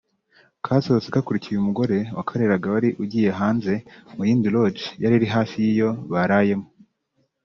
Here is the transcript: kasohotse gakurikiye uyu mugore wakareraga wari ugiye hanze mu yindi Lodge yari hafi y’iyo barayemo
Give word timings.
kasohotse 0.65 1.09
gakurikiye 1.15 1.53
uyu 1.53 1.67
mugore 1.69 1.97
wakareraga 2.17 2.65
wari 2.73 2.89
ugiye 3.03 3.29
hanze 3.39 3.73
mu 4.15 4.21
yindi 4.27 4.47
Lodge 4.55 4.83
yari 5.03 5.25
hafi 5.35 5.55
y’iyo 5.63 5.89
barayemo 6.11 6.67